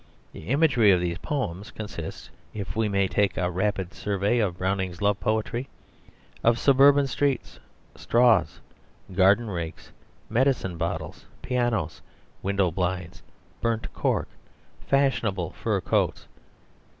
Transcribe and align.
The 0.33 0.47
imagery 0.47 0.89
of 0.91 0.99
these 0.99 1.19
poems 1.19 1.69
consists, 1.69 2.31
if 2.55 2.75
we 2.75 2.89
may 2.89 3.07
take 3.07 3.37
a 3.37 3.51
rapid 3.51 3.93
survey 3.93 4.39
of 4.39 4.57
Browning's 4.57 4.99
love 4.99 5.19
poetry, 5.19 5.69
of 6.43 6.57
suburban 6.57 7.05
streets, 7.05 7.59
straws, 7.95 8.59
garden 9.13 9.47
rakes, 9.47 9.91
medicine 10.27 10.75
bottles, 10.75 11.27
pianos, 11.43 12.01
window 12.41 12.71
blinds, 12.71 13.21
burnt 13.61 13.93
cork, 13.93 14.27
fashionable 14.87 15.51
fur 15.51 15.79
coats. 15.79 16.27